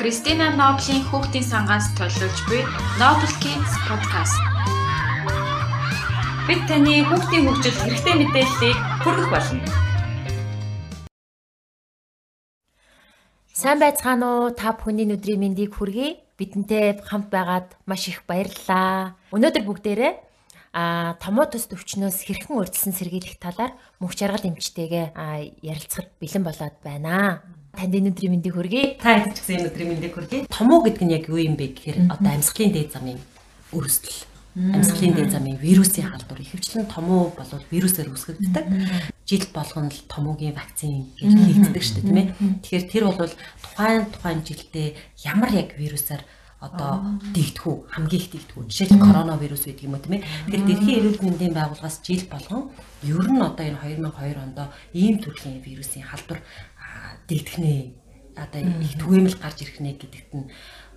[0.00, 2.64] Кристина Ноблийн хүүхдийн сангаас төлөвлөж буй
[2.96, 4.32] Noble Kids podcast.
[6.48, 9.60] Бид таны хүүхдийн хөгжилд хэрэгтэй мэдээллийг хүргэх болно.
[13.52, 14.56] Сайн байцгаана уу?
[14.56, 16.16] Та бүхний өдрийн мэндийг хүргэе.
[16.40, 19.20] Бидэнтэй хамт байгаад маш их баярлалаа.
[19.36, 20.12] Өнөөдөр бүгдээрээ
[20.72, 25.12] а томоо төс төвчнөөс хэрхэн урьдчилан сэргийлэх талаар мөнх жаргал эмчтэйгээ
[25.60, 27.44] ярилцахад бэлэн болоод байна.
[27.74, 28.98] Танд энэ өдрийн мэндийг хүргэе.
[28.98, 30.46] Та хэд ч гэсэн энэ өдрийн мэндийг хүргэе.
[30.50, 33.18] Томоо гэдэг нь яг юу юм бэ гэхээр одоо амьсгалын дээд замын
[33.70, 34.26] өрсөлдөл.
[34.58, 36.42] Амьсгалын дээд замын вирусын халдвар.
[36.42, 38.66] Ихэвчлэн томоо бол вирусээр үүсгэгддэг.
[39.22, 42.28] Жил болгоно л томоогийн вакцин гэж хийгддэг шүү дээ, тийм ээ.
[42.66, 44.88] Тэгэхээр тэр бол тухайн тухайн жилдээ
[45.22, 46.26] ямар яг вирусаар
[46.60, 50.24] одоо дийгдэх үү хамгийн их дийгдэх үү жишээл коронавирус гэдэг юм уу тийм ээ.
[50.28, 52.62] Тэгэхээр дэлхийн эрүүл мэндийн байгууллагаас жил болгон
[53.00, 54.58] ер нь одоо энэ 2002 онд
[54.92, 56.44] ийм төрлийн вирусын халдвар
[57.28, 57.74] дийгдэх нэ
[58.36, 60.46] одоо их түгээмэл гарч ирэх нэ гэдэгт нь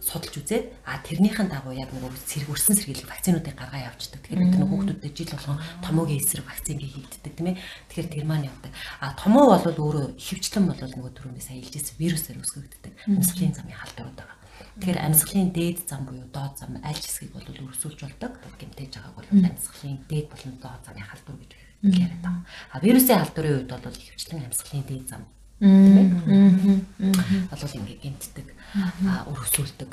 [0.04, 4.20] судалж үзээд а тэрнийхэн дагуу яг нөгөө сэрэг өрсөн сэргийлэх вакцинуудыг гаргаа явуулдаг.
[4.20, 7.58] Тэгэхээр бид нөгөө хүүхдүүдэд жил болгон томоогийн эсрэг вакцин хийгддэг тийм ээ.
[7.88, 8.72] Тэгэхээр тэр маань явдаг.
[9.00, 12.94] А томоо бол өөрөө хөвчлэн бол нөгөө түрүүнээс сая илжсэн вирусээр үүсгэгддэг.
[13.16, 14.38] Амьсгалын замын халдварууд байгаа.
[14.84, 18.32] Тэгэхээр амьсгалын дээд зам буюу доод зам аль хэсгийг бол өрсүүлж болдог.
[18.60, 21.52] Гэмтэж байгааг бол амьсгалын дээд болон доод замын халдвар гэж
[21.88, 22.44] яриад байгаа.
[22.76, 25.24] А вирусын халдварын үед бол хөвчлэн амьсгалын дээд зам
[25.64, 25.96] тийм
[26.28, 27.48] ээ.
[27.48, 28.48] Болов ингээ гэмтдэг,
[29.32, 29.92] өрсүүлдэг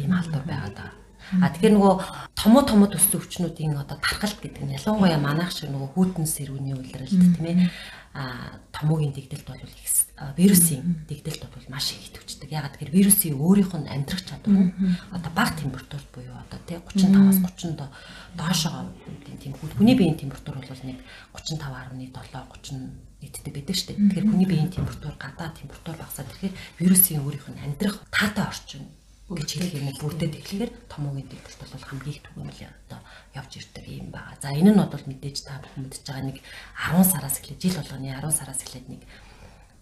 [0.00, 1.00] ийм халдвар байгаад байгаа.
[1.38, 1.94] А тэгэхээр нөгөө
[2.34, 7.12] томо томо төссөн өвчнүүдийн одоо тархалт гэдэг нь ялангуяа манайх шиг нөгөө хүйтэн сэрүүний улиралд
[7.12, 7.70] тийм ээ
[8.18, 9.94] а томоогийн дэгдэлт бол их
[10.34, 12.50] вирусын дэгдэлт бол маш их идэвчдэг.
[12.50, 14.74] Ягаад гэхээр вирусын өөрийнх нь амьдрах чадвар нь
[15.14, 17.86] одоо бага температурт буюу одоо тий 35-аас 30 до
[18.34, 18.90] доошоо
[19.38, 20.98] тийм хүний биеийн температур бол нэг
[21.30, 24.00] 35.7 30 нийтдээ байдаг шүү дээ.
[24.00, 28.84] Тэгэхээр хүний биеийн температур гадаа температур багасаад ирэхээр вирусын өөрийнх нь амьдрах таатай орчин
[29.30, 33.00] гэж хэлэх юм бүрдээд эхлэхээр томоогийн дэгдэлт бол хамгийн их түгээмэл одоо
[33.38, 34.34] явж ирдэг юм байна.
[34.42, 38.08] За энэ нь бол мэдээж та бүхэн мэдж байгаа нэг 10 сараас эхлээд жил болгоны
[38.10, 39.02] 10 сараас эхлээд нэг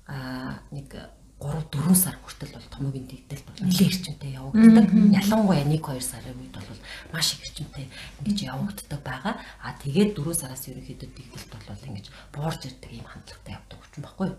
[0.05, 0.89] аа нэг
[1.41, 3.09] 3 4 сар хүртэл бол томоогийн
[3.79, 4.87] нэлээд эрчимтэй явагддаг.
[4.91, 6.81] Ялангуяа 1 2 сарын үед бол
[7.15, 7.87] маш их эрчимтэй
[8.19, 9.35] ингэж явагддаг байгаа.
[9.63, 14.31] А тэгээд 4 сараас ерөнхийдөө дэгдэлт бол ингэж буурж ирдэг юм хандлагатай явдаг учраас баггүй?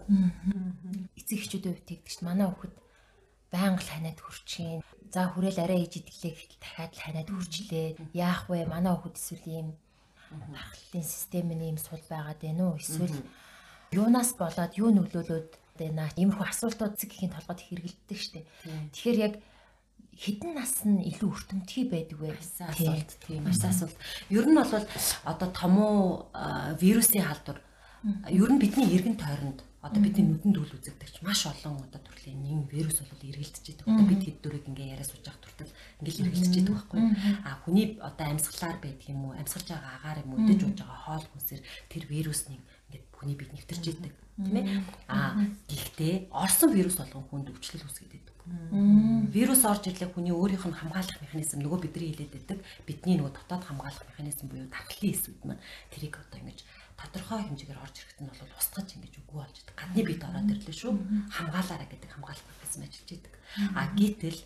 [1.15, 2.75] Эцэг эхчүүдийн хувьд тэгдэг чинь манай хүүхэд
[3.51, 4.83] байнга л ханаад хурчин.
[5.09, 7.87] За хүрээл арай ээж идэглээ гэхэл дахиад л ханаад хурчлээ.
[8.13, 8.67] Яах вэ?
[8.67, 9.67] Манай хүүхэд эсвэл ийм
[10.29, 12.77] тархлын систем нь ийм сул байгаад байна уу?
[12.77, 13.17] Эсвэл
[13.95, 15.49] юунаас болоод юу нөлөөлөд
[15.79, 16.11] байна?
[16.19, 18.45] Иймэрхүү асуултууд зэгийн толгойд хэрэгэлддэг штеп.
[18.91, 19.33] Тэгэхээр яг
[20.19, 22.35] хідэн нас нь илүү өртөмтгий байдаг вэ?
[22.35, 23.95] Асуулт тийм маш асуулт.
[24.27, 24.73] Ер нь бол
[25.23, 26.27] одоо томоо
[26.75, 27.63] вирусын халдвар
[28.27, 32.67] ер нь бидний эргэн тойронд одоо бидний нүдэнд үл үзэгдэгч маш олон одоо төрлийн нэг
[32.67, 33.87] вирус бол эргэлдэж байдаг.
[33.87, 35.71] Одоо бид хэд дөрөг ингээ яриа сууж явах туртал
[36.03, 36.99] ингээл эргэлдэж байдаг байхгүй.
[37.47, 40.99] А хүний одоо амьсгалаар байдаг юм уу, амьсгалж байгаа агаар юм уу, өдөж ууж байгаа
[41.07, 42.59] хоол хүнсээр тэр вирус нэг
[43.19, 44.83] хүний бид нэвтэрч идэг тийм ээ.
[45.11, 45.35] А
[45.67, 48.35] гэхдээ орсон вирус болгон хүнд өвчлөл үүсгээд байдаг.
[49.35, 52.57] Вирус орж ирлээ хүний өөрийнх нь хамгаалах механизм нөгөө бидний хэлээд байдаг.
[52.87, 56.59] Бидний нөгөө дотоод хамгаалах механизм буюу тархлын эсвүүд маань тэрийг одоо ингэж
[56.95, 59.75] тодорхой хэмжээгээр орж ирэхэд нь бол устгаж ингэж үгүй болж идэг.
[59.75, 60.93] Гадны бид ороод ирлээ шүү.
[61.35, 63.33] Хамгаалаараа гэдэг хамгаалах механизм ажиллаж идэг.
[63.75, 64.39] А гítэл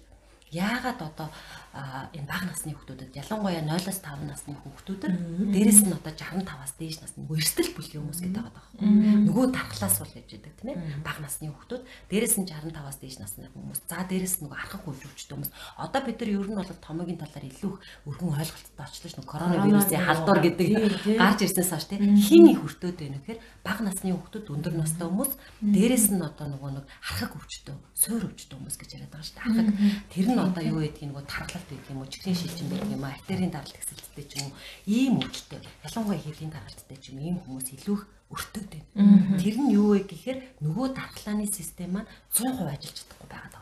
[0.53, 1.27] яагаад одоо
[1.73, 5.13] энэ бага насны хүүхдүүдэд ялангуяа 0-аас 5 насны хүүхдүүдэд
[5.49, 8.87] дээрэс нь одоо 65-аас дээш насны эрсдэл бүлгийн хүмүүс гэдэг байгаа байхгүй.
[9.25, 11.01] Нөгөө тархлаас бол яж идэг тийм ээ.
[11.01, 11.83] Бага насны хүүхдүүд
[12.13, 13.79] дээрэс нь 65-аас дээш насны хүмүүс.
[13.89, 15.51] За дээрэс нь нөгөө архах хөвжүүлчтэй хүмүүс.
[15.81, 17.73] Одоо бид нар ер нь бол томогийн талаар илүү
[18.05, 20.69] өргөн ойлголттой очлоо ш нь коронавирусын халдвар гэдэг
[21.17, 25.31] гарч ирсэнээс хойш тийм хин их хүртөөд байна гэхээр бага насны хүүхдүүд өндөр настай хүмүүс
[25.73, 29.33] дээрэс нь одоо нөгөө нэг архах хөвчтэй, суур хөвчтэй хүмүүс гэж яриад байгаа ш.
[29.41, 29.69] Архах
[30.13, 33.15] тэр нь одоо юу гэдгийг нөгөө тархалт гэдэг юм уу, чихрийн шилжин гэдэг юм аа,
[33.15, 35.61] артерийн даралт хэсэлттэй ч юм уу, ийм өвчтэй.
[35.87, 39.37] Ялангуяа хэлийн даралттай ч юм ийм хүмүүс илүү их өртөөд байна.
[39.37, 43.61] Тэр нь юу вэ гэхээр нөгөө дархлааны систем маань 100% ажиллаж чадахгүй байгаа.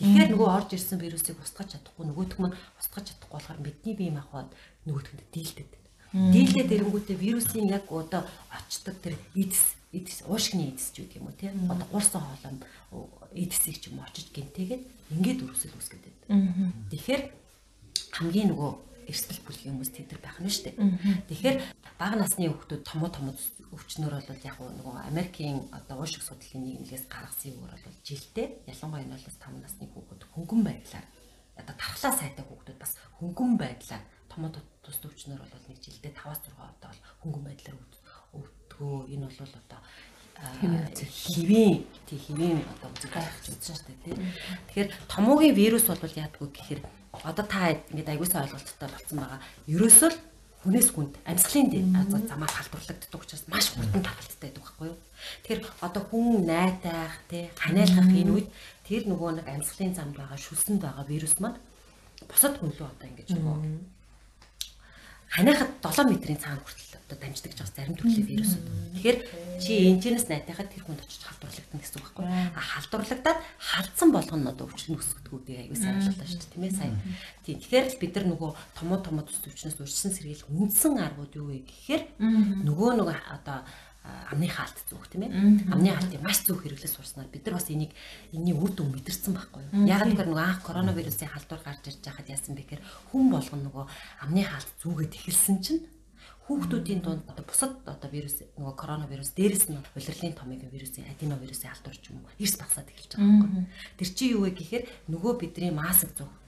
[0.00, 4.48] Тэгэхээр нөгөө орж ирсэн вирусыг устгах чадахгүй, нөгөөх нь устгах чадахгүй болохоор бидний бие махбод
[4.88, 5.72] нөгөөтгөнд дийлдэд.
[6.10, 11.38] Дийлдээд ирэнгүүтээ вирусын яг одоо очдог тэр эдс эдс уушгины эдс ч гэдэг юм уу
[11.38, 12.58] тийм одоо гурсан хоолой
[13.34, 13.79] эдсийг ч
[14.40, 14.82] гинтэйгээд
[15.12, 16.14] ингээд өрөсөл байдаг.
[16.88, 17.22] Тэгэхээр
[18.16, 18.72] хамгийн нөгөө
[19.10, 20.76] эрсдэл бүлгийн хүмүүс тэд нар байх нь шүү дээ.
[21.28, 21.58] Тэгэхээр
[21.98, 23.34] бага насны хүүхдүүд томо томо
[23.74, 29.62] өвчнөр бол яг нөгөө Америкийн одоо уушиг судлалын нийгмээс гаргасан юм бол жилдээ ялангуяа 0-5
[29.62, 31.06] насны хүүхдүүд хөнгөн байдлаар
[31.58, 36.90] одоо тархлаа сайтай хүүхдүүд бас хөнгөн байдлаар томо тус өвчнөр бол нэг жилдээ 5-6 удаа
[36.90, 37.78] бол хөнгөн байдлаар
[38.38, 39.80] өвдгөө энэ бол одоо
[40.60, 44.16] хэвийн тий хэвийн одоо үзэг гэж үзсэн шүү дээ тий.
[44.68, 46.80] Тэгэхээр томоогийн вирус бол яадгүй гэхээр
[47.12, 49.40] одоо та ингээд аягуулсан ойлголттой болсон байгаа.
[49.68, 50.18] Ерөөсөө л
[50.60, 51.92] хүнээс хүнд амьсгалын
[52.28, 54.98] замаар халдварлагддаг учраас маш хурдан тархалттай байдаг байхгүй юу.
[55.44, 58.48] Тэгэхээр одоо хүн найтайх тий ханиалгах энэ үед
[58.84, 61.60] тэр нөгөө нэг амьсгалын замд байгаа шүлсэнд байгаа вирус маань
[62.28, 63.56] босод хүн лөө одоо ингэж нөгөө
[65.30, 68.66] ханиахад 7 метрийн цаана хүртэл одоо дамждаг гэж зарим төрлийн вирусууд.
[68.94, 69.18] Тэгэхээр
[69.62, 72.26] чи энэчнээс найтахад тэр хүнд очиж халдварлагдана гэсэн үг байхгүй.
[72.26, 76.94] А халдварлагдаад халдсан болгоно одоо өвчлөн өсгдгүүдийг аягүй сайн ажиллаа шүү дээ тийм ээ сайн.
[77.46, 77.58] Тийм.
[77.62, 81.58] Тэгэхээр л бид нар нөгөө томоо томоо төс өвчнөөс урьдчилан сэргийлэх үндсэн аргууд юу вэ
[81.66, 82.02] гэхээр
[82.66, 83.58] нөгөө нөгөө одоо
[84.04, 85.32] амны хаалт зүөх тийм ээ.
[85.68, 87.92] Амны хаалтыг маш зөв хэрэглэж сурснаар бид нар бас энийг
[88.32, 89.84] энэний үр дүн мэдэрсэн байхгүй юу.
[89.84, 92.82] Яг л нөгөө анх коронавирусын халдвар гарч ирж байхад яасан бэ гэхээр
[93.12, 93.84] хүн болгоно нөгөө
[94.24, 95.84] амны хаалт зүгээд эхэлсэн чинь
[96.48, 101.98] хүүхдүүдийн дунд одоо бусад одоо вирус нөгөө коронавирус дээрэс нь улирлын томгийн вирусын аденовирусын халдвар
[102.00, 103.64] ч юм уу эрс багсаад эхэлж байгаа байхгүй.
[104.00, 106.39] Тэр чинь юу вэ гэхээр нөгөө бидний маск зүөх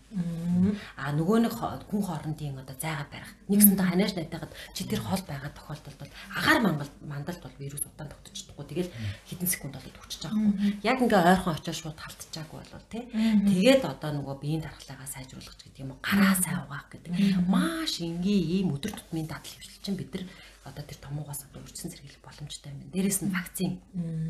[0.97, 3.33] А нөгөө нэг хүн хоорондын одоо зайгаа барих.
[3.49, 8.13] Нэгсэндээ ханиаш найтайхад чи тэр хол байгаа тохиолдолд бол агаар мангал мандалд бол вирус удаан
[8.13, 8.67] тогтчихдоггүй.
[8.69, 8.95] Тэгэл
[9.29, 10.55] хэдэн секунд болоод хүчиж байгаа юм.
[10.85, 13.05] Яг ингээ ойрхон очиж шууд халтчихаагүй болвол тий.
[13.09, 16.05] Тэгээд одоо нөгөө биеийн дархлаагаа сайжруулах гэдэг юм уу?
[16.05, 17.13] Гараа сайн угаах гэдэг.
[17.49, 20.25] Маш энгийн ийм өдөр тутмын дадал хвшил чинь бид нар
[20.65, 22.95] одоо тэр томуугаас одоо үржсэн сэргийлэх боломжтой юм байна.
[22.95, 23.73] Дээрээс нь вакцин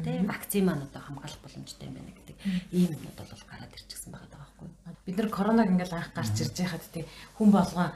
[0.04, 2.36] тий вакцин маань одоо хамгаалах боломжтой юм байна гэдэг
[2.72, 4.94] ийм юмуд бол гараад ирчихсэн байгаа байхгүй.
[5.06, 7.04] Бид нар коронавиг ингээл анх гарч ирж байхад тий
[7.36, 7.90] хүн болгоо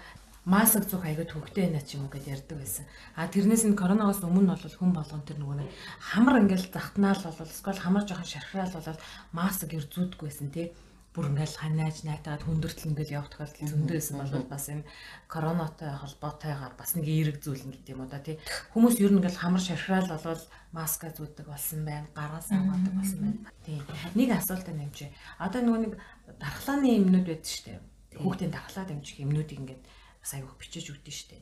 [0.46, 2.84] маск зүүх аягүй төвхтэй байна ч юм уу гэдээ ярьдаг байсан.
[3.18, 7.50] А тэрнээс нь коронавигоос өмнө бол хүн болгон тэр нөгөө нэг хамар ингээл захтнаал бол
[7.50, 9.00] эсвэл хамар жоохон шархраал бол
[9.34, 10.70] маск ер зүүдгүй байсан тий
[11.16, 14.84] бүр ингээл ханиаж найтаад хүндэртэл ингээл явах тохиолдол зөндөөсэн бол бас энэ
[15.32, 18.36] коронатой холбоотойгоор бас нэг эерэг зүйл гэдэг юм уу да тий
[18.76, 20.44] хүмүүс ер нь ингээл хамар шархраал болвол
[20.76, 23.80] маска зүүдэг болсон байна гараас аваадаг болсон байна тий
[24.12, 25.10] нэг асуулт нэмжээ
[25.40, 25.92] одоо нөгөө нэг
[26.40, 27.80] дархлааны юмнууд байдаг шүү дээ.
[28.18, 29.82] Хүүхдийн дархлаа дэмжих юмнуудыг ингээд
[30.26, 31.38] бас аяг бичиж өгдөн штэ.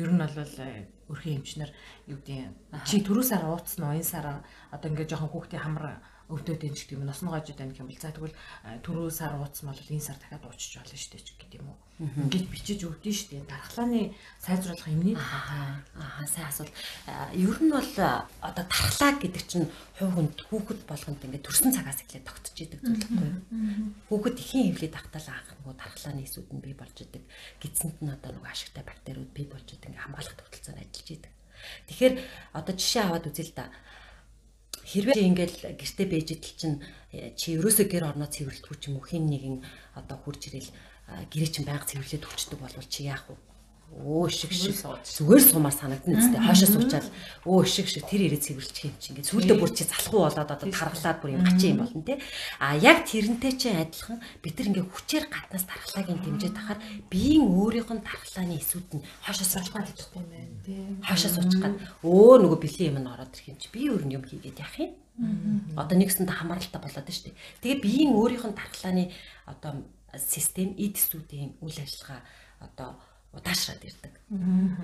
[0.00, 0.32] Ер нь бол
[0.64, 1.70] э, өрхийн эмчнэр
[2.08, 4.40] юу гэдэг чи түрүү сар ууцсан уу энэ сар
[4.72, 8.10] одоо ингээд жоохон хүүхдийн хамар өвдөд энэ гэдэг юм гожод байна гэх юм бол за
[8.14, 8.36] тэгвэл
[8.80, 11.78] түрүү сар ууцсан бол энэ сар дахиад ууччих болно шүү дээ гэдэг юм уу.
[11.94, 13.44] Ингээд бичиж өгдөн шүү дээ.
[13.44, 14.00] Дархлааны
[14.40, 15.84] сайжруулах юмний аа
[16.24, 16.72] сайн асуул.
[17.36, 17.92] Ер нь бол
[18.40, 19.68] одоо дархлаа гэдэг чинь
[20.00, 23.40] хувь хүнд хүүхэд болгонд ингээд төрсэн цагаас эхлээд тогтож идэг зүйл байхгүй юу.
[24.08, 27.22] Хүүхэд ихэн хөвлөд ахтал анх нөгөө дархлааны эсүүд нь бий болж идэг.
[27.62, 31.32] Гидсэнд нь одоо нөгөө ашигтай бактериуд бий болж идэг ингээд хамгаалах тогтолцоонд ажиллаж идэг.
[31.88, 32.14] Тэгэхээр
[32.58, 33.70] одоо жишээ аваад үзье л да
[34.84, 36.78] хэрвээ ингээл гэрте бэж идэл чинь
[37.12, 39.56] э, чи ерөөсөө гэр орноо цэвэрлэхгүй ч юм уу хин нэгэн
[39.96, 40.70] одоо хурж ирэл
[41.32, 43.36] гэрээ чинь байнга цэвэрлээд өчтдөг болвол чи яах вэ?
[43.94, 44.74] Өө шиг шиг.
[44.74, 47.08] зүгээр сумаар санагдана үстэй хойшоо суучаал
[47.46, 48.04] өө шиг шиг.
[48.10, 49.14] Тэр ирээ цэвэрлчих юм чи.
[49.14, 52.18] Ингээд сүулдэ бүр чи залхуу болоод одоо тархлаад бүр юм гачин юм болно те.
[52.58, 57.90] А яг тэрнтэй чи адилхан бид нар ингээд хүчээр гатнаас тархлагын дэмжиж тахаар биеийн өөрийнх
[57.94, 60.50] нь тархлааны эсүүд нь хойшоо суучих гэдэг юм байна.
[60.66, 60.74] Те
[61.06, 63.70] хойшоо суучих гад өө нөгөө бэлэн юм нь ороод ирэх юм чи.
[63.70, 64.92] Би өөр юм хийгээд яах юм.
[65.78, 67.38] Одоо нэгсэнд хамааралтай болоод дээ.
[67.62, 69.14] Тэгээ биеийн өөрийнх нь тархлааны
[69.46, 69.86] одоо
[70.18, 72.22] систем эдсүүдийн үйл ажиллагаа
[72.58, 72.98] одоо
[73.38, 74.14] удаашраад ирдэг.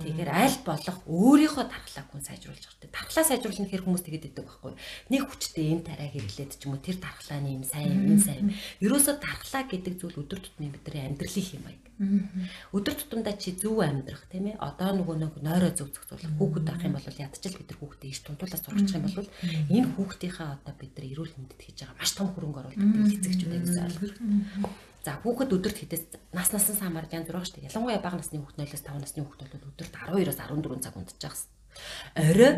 [0.04, 2.92] Тэгэхээр аль болох өөрийнхөө дархлааг хүн сайжруулж байгаа.
[2.92, 4.72] Дархлаа сайжруулах нь хэр хүмүүс тэгээд идэг байхгүй.
[5.10, 8.52] Нэг хүчтэй энэ тарай хэрэглээд ч юм уу тэр дархлааны юм сайн юм сайн.
[8.84, 11.84] Ерөөсө дархлаа гэдэг зүйл өдөр тутмын бидний амьдралын хэм маяг.
[12.72, 14.56] Өдөр тутамдаа чи зөв амьдрах тийм ээ.
[14.56, 18.20] Одоо нөгөө нэг нойроо зөв зохицуулах хүүхэд авах юм бол ядчил бид нар хүүхдээ иш
[18.24, 19.28] тунтуулаад сургачих юм бол
[19.68, 23.76] энэ хүүхдийнхээ одоо бид нар эрүүл мэндэд хийж байгаа маш том хөрөнгө оруулалт эцэгчүүд аягүй
[23.84, 24.16] ойлгох.
[25.00, 26.04] За хүүхэд өдөрт хитээс
[26.36, 27.72] нас насан самаар янз бүр дээ.
[27.72, 31.48] Ялангуяа бага насны хүүхэд 0-5 насны хүүхэд бол өдөрт 12-оос 14 цаг байгаа хэвээр.
[32.20, 32.52] Орой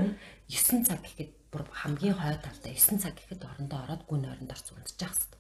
[0.51, 4.67] 9 цаг гэхэд бүр хамгийн хой талдаа 9 цаг гэхэд орондоо ороод гүн ойронд орц
[4.75, 5.31] байгаа хэвээр.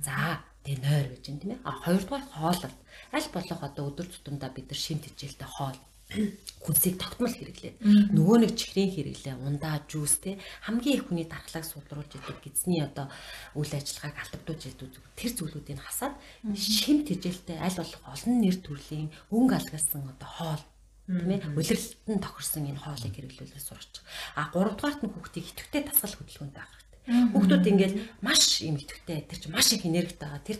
[0.00, 1.60] За тэгээ нойр гэж юм тийм ээ.
[1.68, 2.76] А хоёрдугаар хоолол.
[3.12, 5.76] Аль болох одоо өдөр тутамдаа бид нар шимт хичээлтэй хоол
[6.08, 7.84] хүнсийг тогтмол хэрэглээ.
[8.16, 13.12] Нөгөө нэг чихрийн хэрэглээ, ундаа, жүүс те хамгийн их хүний дархлааг сулруулж идэг гизний одоо
[13.52, 16.16] үйл ажиллагааг алдагдуулж идэг тэр зүйлүүдийг хасаад
[16.56, 20.64] шимт хижээлтэй аль болох олон нэр төрлийн өнгө алгасан одоо хоол
[21.08, 23.92] тийм ээ улирлалтанд тохирсон энэ хоолыг хэрэглүүлээ сурч.
[24.36, 26.87] А гуравдугаарт нь хүүхдийг идэвхтэй дасгал хөдөлгөөнтэй авах.
[27.08, 30.44] Хүүхдүүд ингээд маш юм идэвхтэй тэр чинь маш их энергитэй байгаа.
[30.44, 30.58] Тэр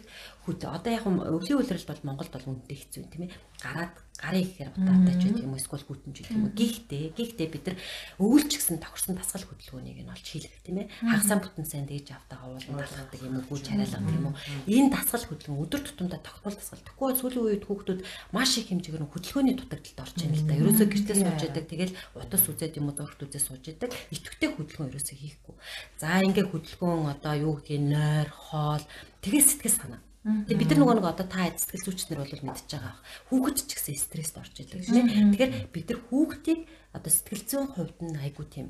[0.48, 3.36] хүд одоо яг өвлийн үйлрэл бол Монголд бол үнэтэй хэцүү юм тийм ээ.
[3.60, 6.56] Гараад гарын ихээр удаатай ч гэдэг юм уу эсвэл гүтэн ч гэдэг юм уу.
[6.58, 7.78] Гэхдээ гэхдээ бид нар
[8.18, 10.90] өвөлч гэсэн тохирсон дасгал хөдөлгөөнийг нь олж хийлгэх тийм ээ.
[11.06, 14.34] Хагасаа бүтэн сайн дээж автагаа уулын талхдаг юм уу, гүйж хараалга юм уу.
[14.66, 16.82] Энэ дасгал хөдөлгөөн өдөр тутамдаа тогтмол дасгал.
[16.82, 18.00] Тэгэхгүй сүүлийн үед хүүхдүүд
[18.34, 20.58] маш их хэмжээгээр хөдөлгөөний дутагдалд орж байна л да.
[20.58, 21.66] Ерөөсөө гэртээ сууж яадаг.
[21.70, 23.90] Тэгэл утас үзээд юм уу зургт үзээ сууж яадаг.
[24.10, 25.54] Итгэвтэй хөдөлгөөн ерөөсөө хийхгүй.
[26.02, 28.84] За ингээ хөдөлгөөн одоо юу юм нойр, хоол
[29.22, 30.02] тэгээ сэтгэл санаа.
[30.22, 32.94] Тэгээ бид нар нөгөө нэг одоо та сэтгэл зүйчнэр бол мэдчихэж байгаа.
[33.26, 35.34] Хүүхэд ч гэсэн стресст орж идэг тийм.
[35.34, 36.60] Тэгэхээр бид нар хүүхдийг
[36.94, 38.68] одоо сэтгэл зүйн хувьд нь айгуу тийм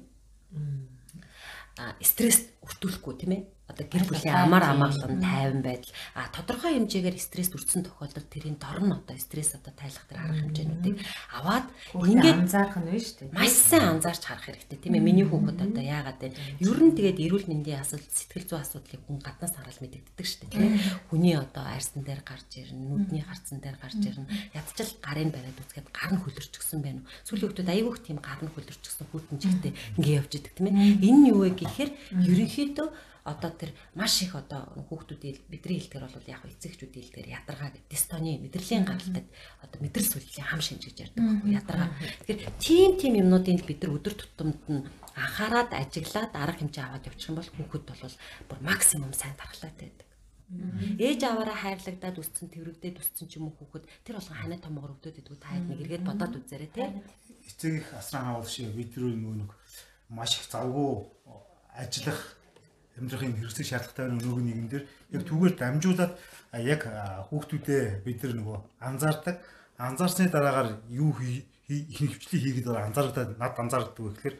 [1.79, 7.17] а стресс өртүүлэхгүй тийм ээ одоо гэр бүлийн амар амгалан тайван байдал а тодорхой хэмжээгээр
[7.21, 10.97] стресс өртсөн тохиолдолд тэрийн дор нь одоо стресс одоо тайлах тэр арга хэмжээнүүдийг
[11.37, 13.37] аваад ингээд анзаарах нь шүү дээ.
[13.37, 15.05] Маш сайн анзаарч харах хэрэгтэй тийм ээ.
[15.05, 16.33] Миний хүүхэд одоо яагаад вэ?
[16.65, 20.53] Ер нь тэгээд эрүүл мэндийн асуудал, сэтгэл зүйн асуудлыг хүн гаднаас хараад мэдэгддэг шүү дээ
[20.53, 20.81] тийм ээ.
[21.13, 24.33] Хүний одоо арьсан дээр гарч ирнэ, нүдний харцсан дээр гарч ирнэ.
[24.57, 27.11] Ядчил гарын бариад үзэхэд гар нь хөлөрчихсөн байна уу?
[27.29, 31.05] Сүүлийн хүүхдүүд айгүйх тийм гар нь хөлөрчихсөн хүүтэн чигтэй ингээ явж идэг тийм ээ.
[31.05, 31.91] Энэ нь юу вэ гэхээр
[32.25, 32.89] ерөнхийдөө
[33.29, 38.33] одоо тэр маш их одоо хүүхдүүдийн бидний хэлдгэр бол яг эцэгчүүдийн хэлдгэр ядаргаа гэдэг дистоны
[38.41, 39.25] мэдрэлийн гаралтай
[39.61, 41.91] одоо мэдрэл сүлжээ хам шинж гэж ярьдаг байхгүй ядаргаа.
[42.25, 44.83] Тэгэхээр тийм тийм юмнуудыг бид нар өдөр тутамд нь
[45.13, 48.15] анхаарад ажиглаад арга хэмжээ аваад явчих юм бол хүүхэд бол
[48.49, 50.09] бүр максимум сайн дархлаатай байдаг.
[50.97, 55.21] Ээж аваараа хайрлагдаад үсцэн тэрвэгдээд үсцэн ч юм уу хүүхэд тэр болгон ханаа томгоор өвдөд
[55.21, 56.85] идэггүй та хэд нэг эргээд бодоод үзээрэй те.
[57.45, 59.51] Эцэг их асран хаал шиг бид нар нэг
[60.09, 61.05] маш их завгүй
[61.77, 62.38] ажиллах
[62.99, 64.85] амьдрахын хэрэгцээ шаардлагатай нөгөө нэгэн дээр.
[65.15, 66.13] Яг түгээр дамжуулаад
[66.59, 66.83] яг
[67.31, 69.37] хүүхдүүдэд бид нар нөгөө анзаардаг.
[69.79, 74.37] Анзаарсны дараагаар юу хөвчлийг хийгээд анзаардаг над анзаардаг вэ гэхээр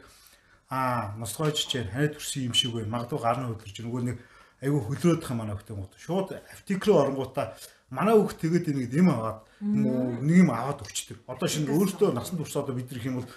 [0.69, 2.93] аа носгойч чинь ханаа төрсөн юм шиг байна.
[2.93, 4.17] Магадгүй гарны хөдлөж нөгөө нэг
[4.61, 7.55] айгүй хөлрөөдөх манай хөлтөн гот шууд аптек руу оронгуудаа
[7.89, 12.55] манай хөлт тэгээд нэг юм аваад нэг юм аваад өчтдөг одоо шинэ өөртөө насан турш
[12.59, 13.29] одоо бид нар их юм бол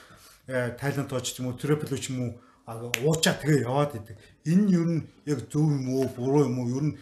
[0.50, 2.31] э, тайланд тооч ч юм уу терапевт ч юм уу
[2.66, 4.16] уучаа тэгээ яваад идэг.
[4.47, 6.71] Энэ юу нь яг зөв юм уу, буруу юм уу?
[6.71, 6.95] Ер нь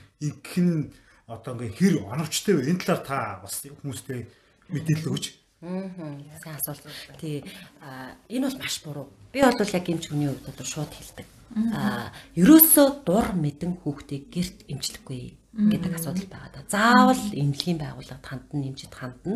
[0.61, 0.93] нь
[1.27, 2.71] одоо ингээ хэр оновчтой вэ?
[2.73, 4.27] Энэ талаар та бас хүмүүстэй
[4.73, 5.25] мэдээлэл өгч.
[5.63, 6.17] Аа.
[6.41, 6.85] Сайн асуулт.
[7.21, 7.45] Тий.
[7.85, 9.07] А энэ бол маш буруу.
[9.33, 11.27] Би бол яг эмч хүний хувьд бол шууд хэлдэг.
[11.75, 16.63] Аа, ерөөсөө дур мэдэн хүүхдийг гэрт эмчлэхгүй гэдэг асуудал байгаа да.
[16.71, 19.35] Заавал эмнэлгийн байгууллагад хандна, эмчит хандна.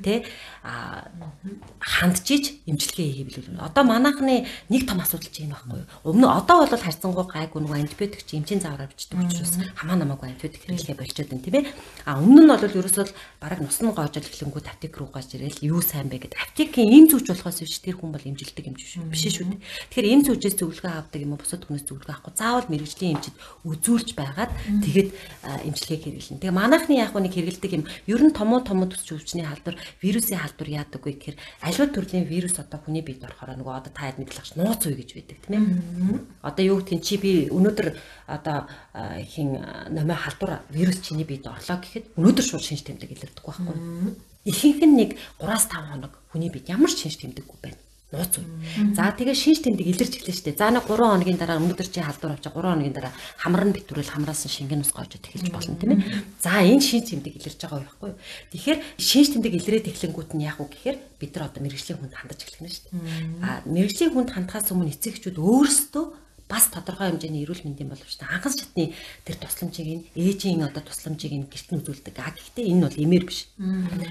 [0.00, 0.24] Тэ
[0.64, 1.04] а
[1.76, 5.88] хандчиж эмчилгээ хийвэл одоо манайхны нэг том асуудал чинь байхгүй юу?
[6.08, 10.64] Өмнө одоо бол харьцангуй гайгүй нэг антибиотик чи эмчийн заавар бичдэг учраас хамаа намаагүй антибиотик
[10.64, 11.68] хэрэглэхэ болчиход байна тийм ээ.
[12.08, 13.12] А өмнө нь бол ерөөсөө
[13.44, 16.40] бараг нус нь гоожол эхлэнгүүт аптек руу гаж ирэл юу сайн бэ гэдэг.
[16.40, 19.60] Аптекийн эм зүүч болохоос биш тэр хүн бол эмжилдэг юм биш шүү дээ.
[19.92, 23.36] Тэгэхээр эм зүүчээс зөвлөгөө авдаг юм уу бусад хүнээс зөвлөгөө авахгүй заавал мэрэгжлийн эмчид
[23.68, 25.08] үзүүлж байгаад тэгэхэд
[25.66, 26.40] эмчилгээг хэрэглэнэ.
[26.40, 30.68] Тэгээ манайхны яг нэг хэрэгэлдэг юм ер нь томоо томоо төсч өвчний халдвар вирусын халдвар
[30.70, 34.50] яадаг вэ гэхээр аливаа төрлийн вирус одоо хүний биед орохоор нөгөө одоо та хэд мэдлэгч
[34.54, 36.20] нууц үе гэж байдаг тийм ээ.
[36.46, 37.88] Одоо юу гэдгийг чи би өнөөдөр
[38.30, 38.70] одоо
[39.26, 39.58] хин
[39.90, 43.74] номоо халдвар вирус чиний биед орлоо гэхэд өнөөдөр шууд шинж тэмдэг илэрдэг байхгүй.
[44.46, 45.10] Ихэнх нь нэг
[45.42, 48.46] 3-5 хоног хүний биед ямар ч шинж тэмдэггүй байна нууц уу.
[48.94, 50.58] За тэгээ шинж тэмдэг илэрч эхлэв штэ.
[50.58, 54.10] За нэг 3 хоногийн дараа өнөөдөр чи халдвар авчаа 3 хоногийн дараа хамар нь битүүрэл
[54.10, 56.02] хамраас нь шингэн ус гоожод эхэлж болно тийм ээ.
[56.42, 58.18] За энэ шинж тэмдэг илэрч байгаа байхгүй юу.
[58.50, 62.40] Тэгэхээр шинж тэмдэг илрээд эхлэнгүүт нь яг уу гэхээр бид нар одоо мэрэгжлийн хүнд хандаж
[62.42, 62.90] эхлэх нь штэ.
[63.46, 66.06] А мэрэгжлийн хүнд хандхаас өмнө эцэгчүүд өөрсдөө
[66.50, 68.90] бас тодорхой хэмжээний эрүүл мэндийн боловчтой анхан шатны
[69.22, 72.18] тэр тусламжийг нь ээжийн одоо тусламжийг нь гэрт нь үзүүлдэг.
[72.18, 73.46] А гэхдээ энэ бол эмээр биш.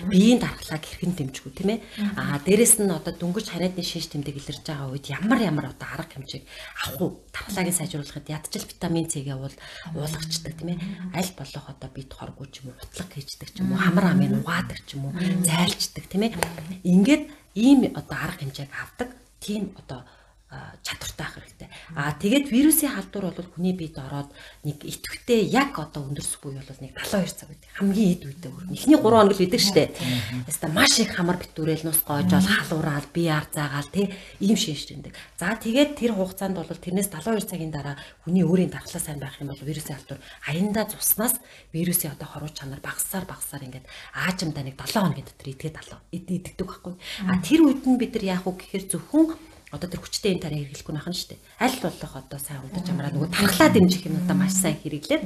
[0.07, 1.79] Биеийн дархлааг хэрхэн дэмжих үү тийм ээ?
[2.15, 6.15] А дээрэс нь одоо дөнгөж ханиадны шинж тэмдэг илэрж байгаа үед ямар ямар одоо арга
[6.15, 6.43] хэмжээг
[6.87, 7.11] авах уу?
[7.35, 9.55] Дархлааг сайжруулахад ядчил витамин С-гээ бол
[9.99, 10.79] уулгачдаг тийм ээ?
[11.11, 14.39] Аль болох одоо бие хоргүй ч юм уу, утлаг хийждэг ч юм уу, хамар амын
[14.39, 16.39] угаадаг ч юм уу, зайлчдаг тийм ээ?
[16.87, 17.23] Ингээд
[17.59, 19.09] ийм одоо арга хэмжээг авдаг
[19.43, 20.05] тийм одоо
[20.81, 21.69] чадвартай ах хэрэгтэй.
[21.93, 24.33] Аа тэгээд вирусын халдвар бол хүний биед ороод
[24.65, 27.69] нэг идэвхтэй яг одоо өндөрсөх буй бол нэг 72 цаг байдаг.
[27.77, 28.73] Хамгийн эд үедээ хүрнэ.
[28.73, 29.93] Эхний 3 хоног л идэг штэ.
[30.49, 34.09] Яста маш их хамар битүүрэл нус гоожол халуураал бие ар заагаал тий
[34.41, 35.13] ийм шинж тэмдэг.
[35.37, 37.93] За тэгээд тэр хугацаанд бол тэрнээс 72 цагийн дараа
[38.25, 40.17] хүний өөрийн дархлаа сайн байх юм бол вирусын халдвар
[40.49, 41.37] аяндаа цуснаас
[41.69, 43.85] вирусын одоо хоруу чанар багасаар багасаар ингээд
[44.17, 46.95] аажимдаа нэг 7 хоногийн дотор идгээд алуу идэгдэг байхгүй.
[47.29, 50.59] А тэр үед нь бид нар яах вэ гэхээр зөвхөн одоо тэр хүчтэй энэ тараа
[50.65, 51.41] хэрэглэхгүй нах нь шүү дээ.
[51.61, 55.23] Аль болох одоо сайн удаж амраа нөгөө тархлаа дэмжих юм одоо маш сайн хэрэглээд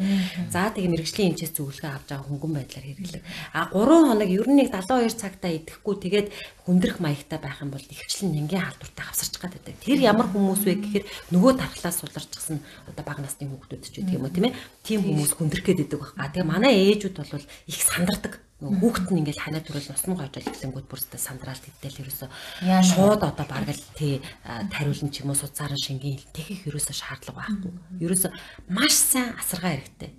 [0.51, 3.23] за тэгээ мэрэгжлийн эмчээс зөвлөгөө авч байгаа хөнгөн байдлаар хэрэглэх.
[3.55, 6.27] А 3 хоног ер нь нэг 72 цагтаа идэхгүй тэгээд
[6.67, 9.75] хүндрэх маягтай байх юм бол ихвчлэн нингийн халдвартай хавсарч гад байдаг.
[9.79, 14.27] Тэр ямар хүмүүс вэ гэхээр нөгөө тархлаас суларчсан одоо бага насны хүүхдүүд ч гэдэг юм
[14.27, 14.55] уу тийм ээ.
[14.83, 16.15] Тим хүмүүс хүндрэх гээд байдаг.
[16.19, 20.87] А тэгээ манай ээжүүд бол их сандардаг хүүхэд нь ингээл ханаа төрөл нусны гойжол эхлэнгүүд
[20.87, 22.27] бүрстэ сандраад идэл ерөөсө
[22.63, 24.23] шууд одоо бараг л тий
[24.71, 27.71] тариулан ч юм уу суцаараа шингийн техих ерөөсө шаардлага байхгүй.
[27.99, 28.31] Ерөөсө
[28.71, 30.11] маш сайн асаргаа хэрэгтэй.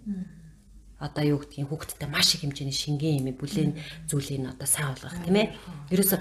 [1.01, 3.73] Одоо юу гэдгийг хүүхэдтэй маш их хэмжээний шингийн юм бүлээн
[4.13, 5.49] зүйлийг одоо сайн болгох тийм ээ.
[5.89, 6.17] Ерөөсө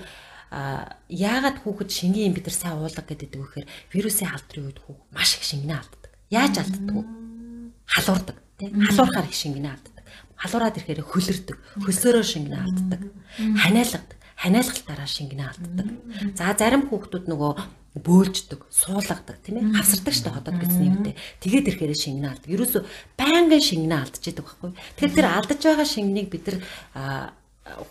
[0.54, 4.80] а яагаад хүүхэд шингийн юм бид нар сайн уулга гэдэг вэ гэхээр вирусын халдрын үед
[4.80, 6.12] хүүхэд маш их шингэнэ алддаг.
[6.30, 7.04] Яаж алддаг вэ?
[7.90, 9.93] Халуурдаг тийм халуурахаар их шингэнэ алддаг
[10.40, 13.02] халуураад ирэхээр хөлөрдөг, хөлсөөрөө шингэнэ алддаг,
[13.38, 15.88] ханиалгадаг, ханиалгалтаараа шингэнэ алддаг.
[16.36, 17.52] За зарим хүүхдүүд нөгөө
[17.94, 21.14] бөөлждөг, суулгадаг тийм ээ хавсардаг штэ хотод гэсэн юмтэй.
[21.46, 22.50] Тэгээд ирэхээр шингэнэ алдаг.
[22.50, 22.80] Ерөөсө
[23.22, 24.72] байнгын шингэнэ алдчихдаг байхгүй.
[24.98, 26.58] Тэгэхээр тэр алдаж байгаа шингэнийг бид нар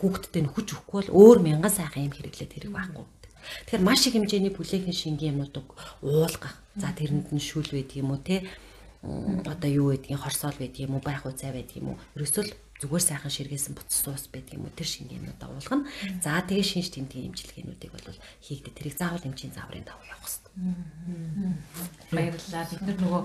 [0.02, 3.04] хүүхдтэй нөхөж өгөхгүй бол өөр мянган сайхан юм хэрэглээд хэрэг байхгүй.
[3.70, 5.70] Тэгэхээр маш их хэмжээний бүлээгэн шингийн юмнуудыг
[6.02, 6.58] уулгах.
[6.74, 8.42] За тэрэнд нь шүүл байдаг юм уу те
[9.02, 11.98] одоо юу байдгийг хорсоол байдаг юм уу байх уу цай байдаг юм уу?
[12.14, 12.44] Ерөөсөө
[12.82, 14.76] зүгээр сайхан ширгээсэн буцсан ус байдаг юм уу?
[14.78, 15.90] Тэр шингээнүүдээ уулгана.
[16.22, 20.54] За тэгээ шинж тэмдгийн имчилгээнүүдийг бол хийгдэ тэрийг заавал эмчийн зааврын давуу явах хэрэгтэй.
[22.14, 22.64] Баярлалаа.
[22.70, 23.22] Бид нар нөгөө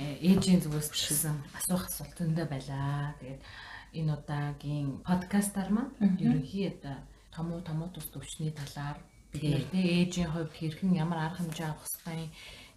[0.00, 3.14] ээжийн зүгээс бичсэн асуух асуулт өндөө байлаа.
[3.22, 3.42] Тэгээд
[3.98, 6.96] энэ удаагийн подкастаар маань ерөнхий одоо
[7.34, 8.98] томуу томуу тус төвчний талаар
[9.30, 12.30] бид нар ээжийн хувьд хэрхэн ямар арга хэмжээ авах хэвээр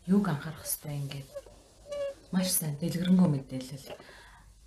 [0.10, 1.30] юуг анхаарах хэвээр ингээд
[2.34, 3.94] маш сайн дэлгэрэнгүй мэдээлэл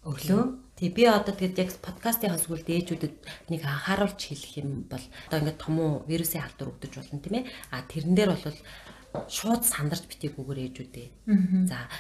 [0.07, 0.43] өглөө.
[0.79, 3.15] Тий би одоо тэгээд яг подкастын хасгуулд ээжүүдэд
[3.51, 7.51] нэг анхааруулж хэлэх юм бол одоо ингээд томуу вирусын халдвар өгдөж болно тийм ээ.
[7.75, 8.59] А тэрэн дээр бол
[9.27, 11.09] шууд сандарч битгийгүйгээр ээжүүдээ.
[11.67, 11.91] За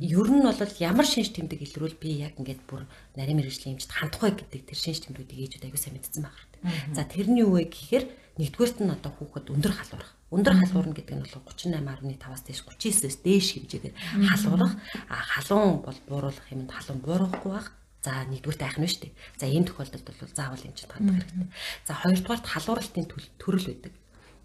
[0.00, 4.32] ер нь бол ямар шинж тэмдэг илрүүл би яг ингээд бүр нарийн мэрэгжлийн эмчд хандхгүй
[4.40, 6.51] гэдэг тэр шинж тэмдгүүдийг ээжүүд аягүй сайн мэдсэн байна.
[6.96, 8.04] За тэрний юу вэ гэхээр
[8.38, 13.48] нэгдүгээрт нь одоо хүүхэд өндөр халуурах Өндөр халуурна гэдэг нь бол 38.5-аас дээш 39-ээс дээш
[13.52, 13.94] хэмжээгээр
[14.32, 14.72] халуурах.
[15.12, 17.68] А халуун бол бууруулах юмд халуун буурахгүй байх.
[18.00, 19.16] За нэгдүгээр айх нь шүү дээ.
[19.36, 21.52] За ийм тохиолдолд бол заавал эмчит хандах хэрэгтэй.
[21.84, 23.92] За хоёрдугаарт халууралтын төрөл байдаг.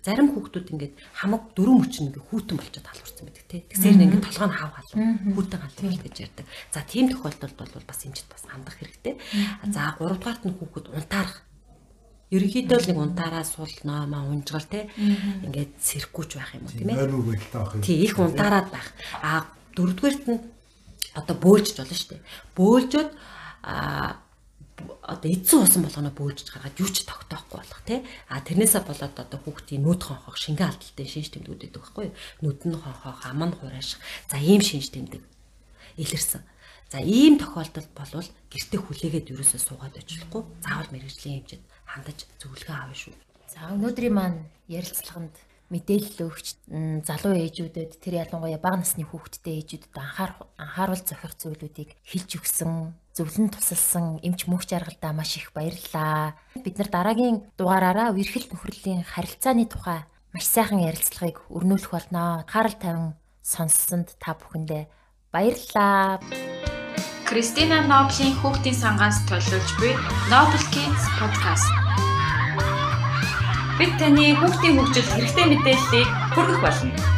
[0.03, 3.61] Зарим хүүхдүүд ингээд хамаг дөрөв мөчн ингээд хүүтэн болчиход халуурсан байдаг тий.
[3.71, 6.45] Тэгсээр ингээд толгой нь хав халуун хүүтэн халуурл гэж ярьдаг.
[6.71, 9.15] За тийм тохиолдолд бол бас эмчит бас хандах хэрэгтэй.
[9.71, 11.46] За гуравдугаарт нь хүүхэд унтаарах
[12.27, 14.91] Ерөнхийдөө л нэг унтаараа суулнаа маа унжгал те
[15.47, 16.99] ингээд сэрхгүйч байх юм уу тийм ээ.
[16.99, 17.83] Нойр байдалтай байх юм.
[17.87, 18.87] Тий их унтаараад байх.
[19.23, 19.47] А
[19.79, 20.41] дөрөвдүгээрт нь
[21.15, 22.27] одоо бөөлжж болно шүү дээ.
[22.51, 23.09] Бөөлжөд
[23.63, 24.19] а
[25.01, 28.03] одоо эзэн усан болгоно бөөлж гаргаад юу ч тогтоохгүй болох тий.
[28.29, 32.15] А тэрнээсээ болоод одоо хүүхдийн нүд хонхох шингэн алдaltaй шинж тэмдгүүд байдаг байхгүй юу?
[32.43, 34.03] Нүд нь хонхох, ам нь хурааших.
[34.29, 35.23] За ийм шинж тэмдэг
[35.97, 36.43] илэрсэн.
[36.91, 40.43] За ийм тохиолдолд болвол гэртээ хүлээгээд юусоо суугаад очихлохгүй.
[40.61, 43.15] Заавал мэрэгжлийн хэмжээд хандаж зөвлөгөө авна шүү.
[43.47, 45.33] За өнөөдрийн маань ярилцлаганд
[45.71, 46.47] мэдээлэл өгч
[47.03, 53.51] залуу ээжүүдэд тэр ялангуяа бага насны хүүхэдтэй ээжүүдэд анхаар анхааруул зохих зүйлүүдийг хэлж өгсөн, зөвлөн
[53.51, 56.39] тусалсан эмч мөнх жаргалдаа маш их баярлалаа.
[56.55, 62.47] Бид нар дараагийн дугаараараа үерхэл нөхрөлийн харилцааны тухай маш сайхан ярилцлагыг өрнүүлэх болноо.
[62.47, 63.07] Анхаарал тавин
[63.43, 64.87] сонссонд та бүхэндээ
[65.35, 66.23] баярлалаа.
[67.27, 69.91] Кристина Ноблийн хүүхдийн сангаас төлөвлөж буй
[70.31, 71.67] Noble Kids podcast.
[73.75, 77.16] Бид таны хүүхдийн хөгжилд хэрэгтэй мэдээллийг хүргэх болно.